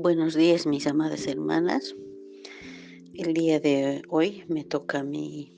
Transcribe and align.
Buenos 0.00 0.34
días, 0.34 0.64
mis 0.64 0.86
amadas 0.86 1.26
hermanas. 1.26 1.96
El 3.14 3.34
día 3.34 3.58
de 3.58 4.02
hoy 4.08 4.44
me 4.46 4.62
toca 4.62 5.00
a 5.00 5.02
mí 5.02 5.50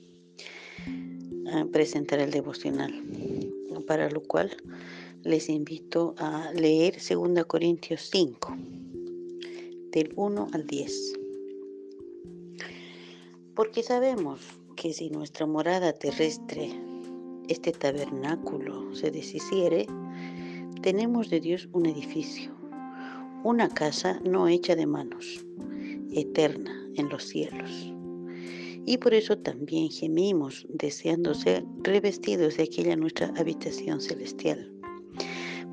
ah, 1.53 1.67
presentar 1.71 2.17
el 2.17 2.31
devocional, 2.31 2.91
para 3.85 4.09
lo 4.09 4.23
cual 4.23 4.49
les 5.21 5.47
invito 5.47 6.15
a 6.17 6.51
leer 6.53 6.95
2 6.95 7.45
Corintios 7.45 8.09
5, 8.11 8.57
del 9.91 10.11
1 10.15 10.47
al 10.53 10.65
10. 10.65 11.13
Porque 13.53 13.83
sabemos 13.83 14.41
que 14.75 14.91
si 14.91 15.11
nuestra 15.11 15.45
morada 15.45 15.93
terrestre, 15.93 16.71
este 17.47 17.73
tabernáculo, 17.73 18.95
se 18.95 19.11
deshiciere, 19.11 19.85
tenemos 20.81 21.29
de 21.29 21.41
Dios 21.41 21.69
un 21.73 21.85
edificio 21.85 22.60
una 23.43 23.69
casa 23.69 24.19
no 24.23 24.47
hecha 24.47 24.75
de 24.75 24.85
manos, 24.85 25.43
eterna 26.11 26.71
en 26.95 27.09
los 27.09 27.23
cielos. 27.23 27.91
Y 28.85 28.97
por 28.97 29.13
eso 29.13 29.37
también 29.37 29.89
gemimos 29.89 30.67
deseando 30.69 31.33
ser 31.33 31.65
revestidos 31.81 32.57
de 32.57 32.63
aquella 32.63 32.95
nuestra 32.95 33.33
habitación 33.37 33.99
celestial, 34.01 34.71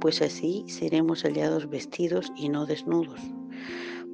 pues 0.00 0.22
así 0.22 0.64
seremos 0.66 1.22
hallados 1.24 1.68
vestidos 1.68 2.32
y 2.36 2.48
no 2.48 2.64
desnudos. 2.64 3.20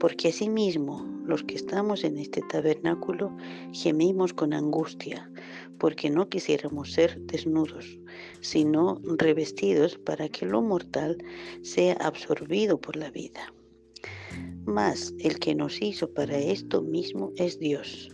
Porque 0.01 0.29
asimismo 0.29 1.07
los 1.25 1.45
que 1.45 1.55
estamos 1.55 2.03
en 2.03 2.19
este 2.19 2.43
tabernáculo 2.43 3.37
gemimos 3.73 4.35
con 4.35 4.53
angustia, 4.53 5.31
porque 5.79 6.11
no 6.11 6.29
quisiéramos 6.29 6.93
ser 6.93 7.21
desnudos, 7.23 7.99
sino 8.41 9.01
revestidos 9.19 9.99
para 9.99 10.29
que 10.29 10.47
lo 10.47 10.63
mortal 10.63 11.19
sea 11.63 11.95
absorbido 11.95 12.81
por 12.81 12.97
la 12.97 13.11
vida. 13.11 13.53
Mas 14.65 15.15
el 15.19 15.39
que 15.39 15.55
nos 15.55 15.81
hizo 15.83 16.13
para 16.13 16.39
esto 16.39 16.83
mismo 16.83 17.33
es 17.37 17.59
Dios, 17.59 18.11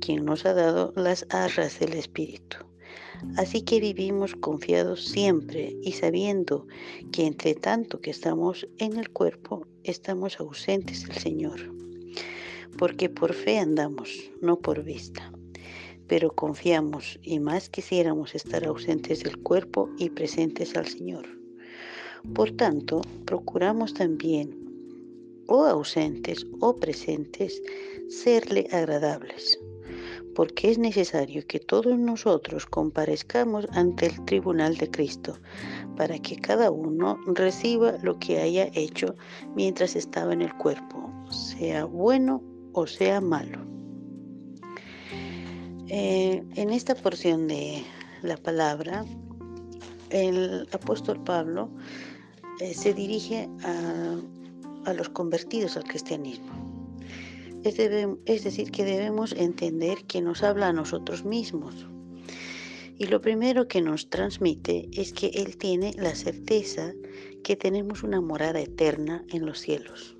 quien 0.00 0.24
nos 0.24 0.46
ha 0.46 0.54
dado 0.54 0.92
las 0.96 1.26
arras 1.30 1.78
del 1.80 1.94
Espíritu. 1.94 2.58
Así 3.36 3.62
que 3.62 3.78
vivimos 3.78 4.34
confiados 4.34 5.04
siempre 5.04 5.76
y 5.82 5.92
sabiendo 5.92 6.66
que 7.12 7.26
entre 7.26 7.54
tanto 7.54 8.00
que 8.00 8.10
estamos 8.10 8.66
en 8.78 8.98
el 8.98 9.10
cuerpo, 9.10 9.66
estamos 9.84 10.40
ausentes 10.40 11.06
del 11.06 11.16
Señor. 11.16 11.72
Porque 12.78 13.08
por 13.08 13.32
fe 13.32 13.58
andamos, 13.58 14.10
no 14.40 14.58
por 14.58 14.82
vista 14.82 15.31
pero 16.12 16.30
confiamos 16.30 17.18
y 17.22 17.40
más 17.40 17.70
quisiéramos 17.70 18.34
estar 18.34 18.66
ausentes 18.66 19.22
del 19.22 19.38
cuerpo 19.38 19.88
y 19.96 20.10
presentes 20.10 20.76
al 20.76 20.86
Señor. 20.86 21.26
Por 22.34 22.50
tanto, 22.50 23.00
procuramos 23.24 23.94
también, 23.94 24.54
o 25.48 25.64
ausentes 25.64 26.46
o 26.60 26.76
presentes, 26.76 27.62
serle 28.10 28.68
agradables, 28.72 29.58
porque 30.34 30.72
es 30.72 30.76
necesario 30.76 31.46
que 31.46 31.60
todos 31.60 31.98
nosotros 31.98 32.66
comparezcamos 32.66 33.66
ante 33.70 34.04
el 34.04 34.24
tribunal 34.26 34.76
de 34.76 34.90
Cristo, 34.90 35.38
para 35.96 36.18
que 36.18 36.36
cada 36.36 36.70
uno 36.70 37.18
reciba 37.24 37.96
lo 38.02 38.18
que 38.18 38.38
haya 38.38 38.70
hecho 38.74 39.14
mientras 39.56 39.96
estaba 39.96 40.34
en 40.34 40.42
el 40.42 40.54
cuerpo, 40.58 41.10
sea 41.30 41.86
bueno 41.86 42.42
o 42.74 42.86
sea 42.86 43.22
malo. 43.22 43.71
Eh, 45.88 46.42
en 46.54 46.70
esta 46.70 46.94
porción 46.94 47.48
de 47.48 47.82
la 48.22 48.36
palabra, 48.36 49.04
el 50.10 50.68
apóstol 50.72 51.22
Pablo 51.24 51.70
eh, 52.60 52.74
se 52.74 52.94
dirige 52.94 53.48
a, 53.64 54.92
los 54.92 55.08
convertidos 55.10 55.76
al 55.76 55.84
cristianismo. 55.84 56.50
Es, 57.64 57.78
es 57.78 58.44
decir, 58.44 58.70
que 58.70 58.84
debemos 58.84 59.32
entender 59.32 60.04
que 60.04 60.20
nos 60.20 60.42
habla 60.42 60.68
a 60.68 60.72
nosotros 60.72 61.24
mismos. 61.24 61.86
Y 62.98 63.06
lo 63.06 63.20
primero 63.20 63.68
que 63.68 63.80
nos 63.80 64.10
transmite 64.10 64.88
es 64.92 65.12
que 65.12 65.28
Él 65.28 65.56
tiene 65.56 65.92
la 65.96 66.14
certeza 66.14 66.92
que 67.42 67.56
tenemos 67.56 68.02
una 68.02 68.20
morada 68.20 68.60
eterna 68.60 69.24
en 69.28 69.46
los 69.46 69.58
cielos 69.60 70.16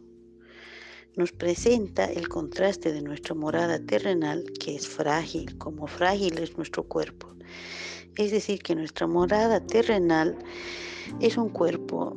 nos 1.17 1.33
presenta 1.33 2.06
el 2.06 2.28
contraste 2.28 2.93
de 2.93 3.03
nuestra 3.03 3.34
morada 3.34 3.78
terrenal, 3.78 4.45
que 4.59 4.75
es 4.75 4.89
frágil, 4.89 5.59
como 5.59 5.87
frágil 5.87 6.39
es 6.39 6.56
nuestro 6.56 6.84
cuerpo. 6.84 7.28
Es 8.17 8.31
decir, 8.31 8.62
que 8.62 8.75
nuestra 8.75 9.06
morada 9.06 9.61
terrenal 9.67 10.39
es 11.21 11.37
un 11.37 11.50
cuerpo 11.50 12.17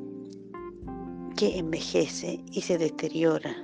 que 1.36 1.58
envejece 1.58 2.44
y 2.52 2.62
se 2.62 2.78
deteriora, 2.78 3.56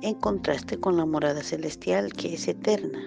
en 0.00 0.14
contraste 0.14 0.78
con 0.78 0.96
la 0.96 1.04
morada 1.04 1.42
celestial, 1.42 2.12
que 2.12 2.34
es 2.34 2.48
eterna, 2.48 3.02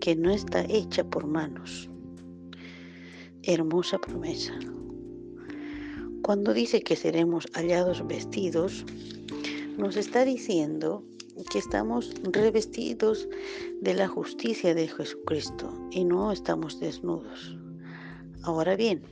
que 0.00 0.14
no 0.14 0.30
está 0.30 0.64
hecha 0.68 1.04
por 1.04 1.26
manos. 1.26 1.88
Hermosa 3.42 3.98
promesa. 3.98 4.58
Cuando 6.22 6.52
dice 6.52 6.82
que 6.82 6.96
seremos 6.96 7.46
hallados 7.54 8.06
vestidos, 8.06 8.84
nos 9.76 9.96
está 9.96 10.24
diciendo 10.24 11.04
que 11.50 11.58
estamos 11.58 12.14
revestidos 12.32 13.28
de 13.82 13.94
la 13.94 14.08
justicia 14.08 14.74
de 14.74 14.88
Jesucristo 14.88 15.72
y 15.90 16.04
no 16.04 16.32
estamos 16.32 16.80
desnudos. 16.80 17.58
Ahora 18.42 18.74
bien, 18.74 19.02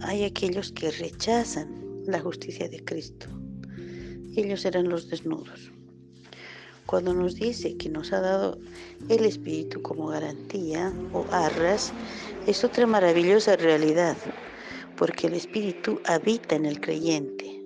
hay 0.00 0.24
aquellos 0.24 0.72
que 0.72 0.90
rechazan 0.90 2.02
la 2.06 2.20
justicia 2.20 2.68
de 2.68 2.82
Cristo. 2.82 3.26
Ellos 4.34 4.64
eran 4.64 4.88
los 4.88 5.10
desnudos. 5.10 5.70
Cuando 6.86 7.12
nos 7.12 7.34
dice 7.34 7.76
que 7.76 7.90
nos 7.90 8.12
ha 8.12 8.20
dado 8.20 8.58
el 9.08 9.24
Espíritu 9.24 9.82
como 9.82 10.06
garantía 10.06 10.92
o 11.12 11.24
arras, 11.30 11.92
es 12.46 12.64
otra 12.64 12.86
maravillosa 12.86 13.56
realidad, 13.56 14.16
porque 14.96 15.26
el 15.26 15.34
Espíritu 15.34 16.00
habita 16.06 16.56
en 16.56 16.66
el 16.66 16.80
creyente 16.80 17.61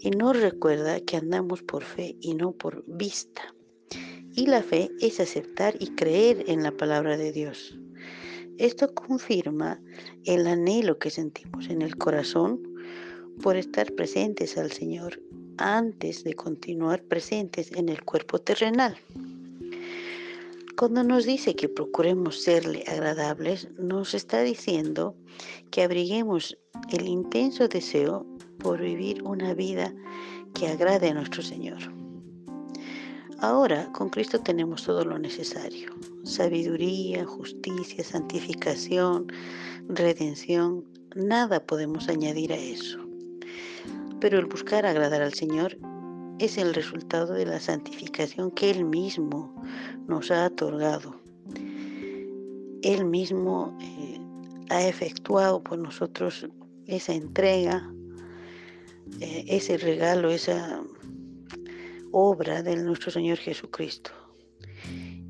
y 0.00 0.10
nos 0.10 0.40
recuerda 0.40 1.00
que 1.00 1.16
andamos 1.16 1.62
por 1.62 1.82
fe 1.82 2.16
y 2.20 2.34
no 2.34 2.52
por 2.52 2.84
vista. 2.86 3.54
Y 4.34 4.46
la 4.46 4.62
fe 4.62 4.90
es 5.00 5.20
aceptar 5.20 5.74
y 5.80 5.88
creer 5.94 6.44
en 6.46 6.62
la 6.62 6.70
palabra 6.70 7.16
de 7.16 7.32
Dios. 7.32 7.76
Esto 8.58 8.92
confirma 8.94 9.80
el 10.24 10.46
anhelo 10.46 10.98
que 10.98 11.10
sentimos 11.10 11.68
en 11.68 11.82
el 11.82 11.96
corazón 11.96 12.60
por 13.42 13.56
estar 13.56 13.92
presentes 13.94 14.58
al 14.58 14.72
Señor 14.72 15.20
antes 15.58 16.24
de 16.24 16.34
continuar 16.34 17.02
presentes 17.02 17.72
en 17.72 17.88
el 17.88 18.02
cuerpo 18.04 18.40
terrenal. 18.40 18.96
Cuando 20.76 21.02
nos 21.02 21.26
dice 21.26 21.56
que 21.56 21.68
procuremos 21.68 22.40
serle 22.40 22.84
agradables, 22.86 23.68
nos 23.78 24.14
está 24.14 24.42
diciendo 24.42 25.16
que 25.72 25.82
abriguemos 25.82 26.56
el 26.92 27.06
intenso 27.08 27.66
deseo 27.66 28.24
por 28.58 28.80
vivir 28.80 29.22
una 29.22 29.54
vida 29.54 29.92
que 30.54 30.68
agrade 30.68 31.08
a 31.08 31.14
nuestro 31.14 31.42
Señor. 31.42 31.78
Ahora 33.40 33.92
con 33.92 34.08
Cristo 34.08 34.40
tenemos 34.40 34.82
todo 34.82 35.04
lo 35.04 35.18
necesario. 35.18 35.94
Sabiduría, 36.24 37.24
justicia, 37.24 38.02
santificación, 38.02 39.28
redención. 39.88 40.84
Nada 41.14 41.60
podemos 41.60 42.08
añadir 42.08 42.52
a 42.52 42.56
eso. 42.56 42.98
Pero 44.20 44.38
el 44.38 44.46
buscar 44.46 44.84
agradar 44.84 45.22
al 45.22 45.34
Señor 45.34 45.78
es 46.40 46.58
el 46.58 46.74
resultado 46.74 47.34
de 47.34 47.46
la 47.46 47.60
santificación 47.60 48.50
que 48.50 48.70
Él 48.70 48.84
mismo 48.84 49.54
nos 50.08 50.32
ha 50.32 50.46
otorgado. 50.46 51.14
Él 52.82 53.04
mismo 53.04 53.76
eh, 53.80 54.20
ha 54.70 54.86
efectuado 54.86 55.62
por 55.62 55.78
nosotros 55.78 56.48
esa 56.86 57.12
entrega 57.12 57.88
eh, 59.20 59.44
ese 59.48 59.76
regalo, 59.76 60.30
esa 60.30 60.82
obra 62.12 62.62
de 62.62 62.76
nuestro 62.76 63.10
Señor 63.10 63.38
Jesucristo. 63.38 64.10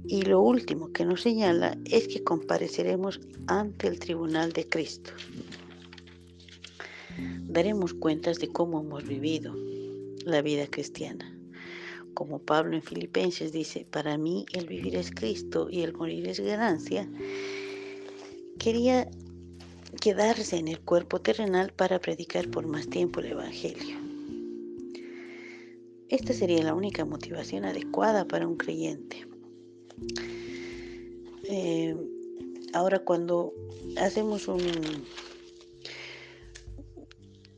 Y 0.07 0.23
lo 0.23 0.41
último 0.41 0.91
que 0.93 1.05
nos 1.05 1.23
señala 1.23 1.77
es 1.85 2.09
que 2.09 2.25
compareceremos 2.25 3.21
ante 3.47 3.89
el 3.89 3.99
tribunal 3.99 4.53
de 4.53 4.67
Cristo. 4.67 5.11
Daremos 7.43 7.93
cuentas 7.95 8.39
de 8.39 8.49
cómo 8.49 8.81
hemos 8.81 9.05
vivido 9.05 9.55
la 10.25 10.41
vida 10.41 10.67
cristiana. 10.67 11.35
Como 12.15 12.39
Pablo 12.39 12.77
en 12.77 12.83
Filipenses 12.83 13.53
dice, 13.53 13.87
para 13.91 14.17
mí 14.17 14.47
el 14.53 14.67
vivir 14.67 14.97
es 14.97 15.11
Cristo 15.11 15.69
y 15.71 15.83
el 15.83 15.93
morir 15.93 16.27
es 16.29 16.41
ganancia. 16.41 17.09
Quería 18.59 19.11
quedarse 20.01 20.57
en 20.57 20.69
el 20.69 20.81
cuerpo 20.81 21.21
terrenal 21.21 21.73
para 21.73 21.99
predicar 21.99 22.49
por 22.51 22.67
más 22.67 22.89
tiempo 22.89 23.21
el 23.21 23.33
Evangelio. 23.33 23.97
Esta 26.09 26.33
sería 26.33 26.63
la 26.63 26.75
única 26.75 27.05
motivación 27.05 27.65
adecuada 27.65 28.27
para 28.27 28.47
un 28.47 28.57
creyente. 28.57 29.27
Eh, 31.45 31.95
ahora 32.73 32.99
cuando 33.01 33.53
hacemos 33.99 34.49
un, 34.49 34.63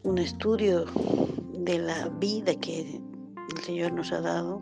un 0.02 0.18
estudio 0.18 0.86
de 1.52 1.78
la 1.78 2.08
vida 2.08 2.54
que 2.58 3.00
el 3.54 3.62
Señor 3.64 3.92
nos 3.92 4.10
ha 4.12 4.20
dado, 4.20 4.60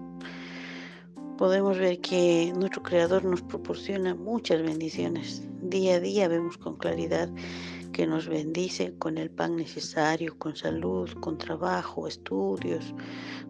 podemos 1.39 1.79
ver 1.79 2.01
que 2.01 2.53
nuestro 2.57 2.83
Creador 2.83 3.25
nos 3.25 3.41
proporciona 3.43 4.15
muchas 4.15 4.61
bendiciones. 4.63 5.48
Día 5.69 5.97
a 5.97 6.01
día 6.01 6.29
vemos 6.29 6.57
con 6.57 6.77
claridad 6.77 7.29
que 7.93 8.07
nos 8.07 8.27
bendice 8.27 8.95
con 8.99 9.19
el 9.19 9.29
pan 9.29 9.57
necesario, 9.57 10.39
con 10.39 10.57
salud, 10.57 11.11
con 11.21 11.37
trabajo, 11.37 12.09
estudios, 12.09 12.95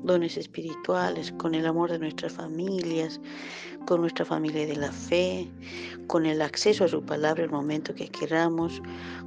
dones 0.03 0.37
espirituales, 0.37 1.31
con 1.39 1.55
el 1.55 1.65
amor 1.65 1.93
de 1.93 2.01
nuestras 2.01 2.33
familias, 2.33 3.21
con 3.87 4.01
nuestra 4.01 4.25
familia 4.25 4.67
de 4.67 4.75
la 4.75 4.91
fe, 4.91 5.49
con 6.09 6.27
el 6.27 6.43
acceso 6.43 6.87
a 6.87 6.89
su 6.89 7.05
palabra 7.05 7.45
el 7.45 7.51
momento 7.51 7.95
que 7.95 8.09
queramos, 8.09 8.83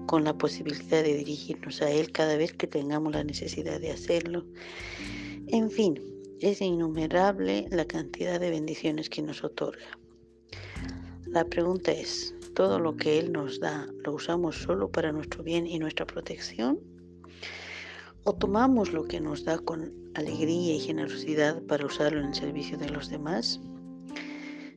con 0.05 0.25
la 0.25 0.37
posibilidad 0.37 1.01
de 1.01 1.15
dirigirnos 1.15 1.81
a 1.81 1.89
Él 1.89 2.11
cada 2.11 2.35
vez 2.35 2.51
que 2.51 2.67
tengamos 2.67 3.13
la 3.13 3.23
necesidad 3.23 3.79
de 3.79 3.91
hacerlo. 3.91 4.43
En 5.47 5.71
fin, 5.71 5.97
es 6.41 6.59
innumerable 6.59 7.67
la 7.71 7.85
cantidad 7.85 8.37
de 8.37 8.49
bendiciones 8.49 9.09
que 9.09 9.21
nos 9.21 9.45
otorga. 9.45 9.97
La 11.27 11.45
pregunta 11.45 11.93
es, 11.93 12.35
todo 12.53 12.79
lo 12.79 12.95
que 12.95 13.19
Él 13.19 13.31
nos 13.31 13.59
da 13.59 13.87
lo 14.03 14.13
usamos 14.13 14.55
solo 14.55 14.91
para 14.91 15.11
nuestro 15.11 15.43
bien 15.43 15.65
y 15.65 15.79
nuestra 15.79 16.05
protección? 16.05 16.79
¿O 18.23 18.33
tomamos 18.33 18.93
lo 18.93 19.05
que 19.05 19.19
nos 19.19 19.45
da 19.45 19.57
con 19.57 19.93
alegría 20.13 20.75
y 20.75 20.79
generosidad 20.79 21.61
para 21.63 21.85
usarlo 21.85 22.19
en 22.19 22.27
el 22.27 22.35
servicio 22.35 22.77
de 22.77 22.89
los 22.89 23.09
demás? 23.09 23.59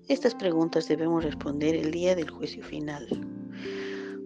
Estas 0.09 0.35
preguntas 0.35 0.89
debemos 0.89 1.25
responder 1.25 1.75
el 1.75 1.91
día 1.91 2.15
del 2.15 2.31
juicio 2.31 2.63
final. 2.63 3.07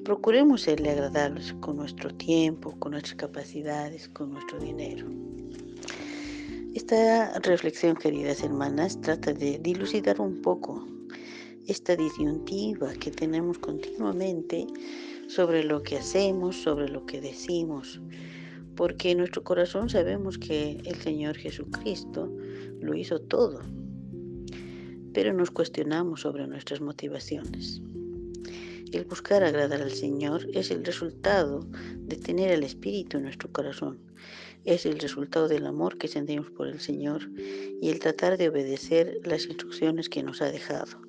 Procuremos 0.05 0.63
serle 0.63 0.91
agradables 0.91 1.55
con 1.61 1.77
nuestro 1.77 2.15
tiempo, 2.15 2.79
con 2.79 2.93
nuestras 2.93 3.17
capacidades, 3.17 4.09
con 4.09 4.33
nuestro 4.33 4.59
dinero. 4.59 5.07
Esta 6.75 7.39
reflexión, 7.41 7.97
queridas 7.97 8.43
hermanas, 8.43 9.01
trata 9.01 9.33
de 9.33 9.59
dilucidar 9.59 10.21
un 10.21 10.41
poco 10.43 10.87
esta 11.69 11.95
disyuntiva 11.95 12.95
que 12.95 13.11
tenemos 13.11 13.59
continuamente 13.59 14.67
sobre 15.29 15.63
lo 15.63 15.83
que 15.83 15.99
hacemos, 15.99 16.57
sobre 16.57 16.89
lo 16.89 17.05
que 17.05 17.21
decimos, 17.21 18.01
porque 18.75 19.11
en 19.11 19.19
nuestro 19.19 19.45
corazón 19.45 19.91
sabemos 19.91 20.39
que 20.39 20.81
el 20.87 20.97
Señor 20.97 21.37
Jesucristo 21.37 22.35
lo 22.81 22.95
hizo 22.95 23.21
todo, 23.21 23.61
pero 25.13 25.35
nos 25.35 25.51
cuestionamos 25.51 26.23
sobre 26.23 26.47
nuestras 26.47 26.81
motivaciones. 26.81 27.83
El 28.91 29.05
buscar 29.05 29.45
agradar 29.45 29.83
al 29.83 29.91
Señor 29.91 30.47
es 30.55 30.71
el 30.71 30.83
resultado 30.83 31.67
de 31.99 32.17
tener 32.17 32.51
el 32.51 32.63
Espíritu 32.63 33.19
en 33.19 33.25
nuestro 33.25 33.53
corazón. 33.53 33.99
Es 34.65 34.87
el 34.87 34.99
resultado 34.99 35.47
del 35.49 35.67
amor 35.67 35.99
que 35.99 36.09
sentimos 36.09 36.51
por 36.51 36.69
el 36.69 36.81
Señor 36.81 37.29
y 37.83 37.91
el 37.91 37.99
tratar 37.99 38.39
de 38.39 38.49
obedecer 38.49 39.21
las 39.25 39.45
instrucciones 39.45 40.09
que 40.09 40.23
nos 40.23 40.41
ha 40.41 40.51
dejado. 40.51 41.08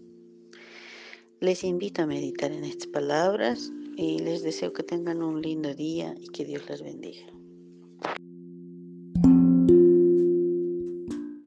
Les 1.42 1.64
invito 1.64 2.02
a 2.02 2.06
meditar 2.06 2.52
en 2.52 2.66
estas 2.66 2.88
palabras 2.88 3.72
y 3.96 4.20
les 4.20 4.44
deseo 4.44 4.74
que 4.74 4.84
tengan 4.84 5.24
un 5.24 5.42
lindo 5.42 5.74
día 5.74 6.14
y 6.20 6.28
que 6.28 6.44
Dios 6.44 6.70
las 6.70 6.82
bendiga. 6.82 7.39